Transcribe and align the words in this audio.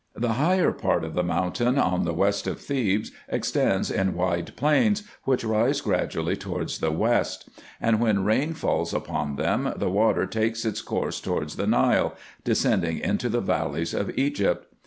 The 0.15 0.33
higher 0.33 0.71
part 0.71 1.03
of 1.03 1.13
the 1.13 1.21
mountain 1.21 1.77
on 1.77 2.05
the 2.05 2.13
west 2.15 2.47
of 2.47 2.59
Thebes 2.59 3.11
extends 3.29 3.91
in 3.91 4.15
wide 4.15 4.55
plains, 4.55 5.03
which 5.25 5.43
rise 5.43 5.79
gradually 5.79 6.35
towards 6.35 6.79
the 6.79 6.89
west; 6.89 7.47
and 7.79 7.99
when 7.99 8.23
rain 8.23 8.55
falls 8.55 8.95
upon 8.95 9.35
them, 9.35 9.71
the 9.77 9.91
water 9.91 10.25
takes 10.25 10.65
its 10.65 10.81
course 10.81 11.21
towards 11.21 11.55
the 11.55 11.67
Nile, 11.67 12.15
descending 12.43 12.97
into 12.97 13.29
the 13.29 13.41
valleys 13.41 13.93
of 13.93 14.09
Egypt. 14.17 14.65